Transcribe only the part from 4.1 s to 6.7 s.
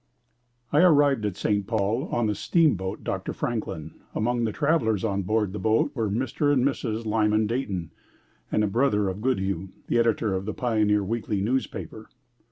Among the travelers on board the boat were Mr. and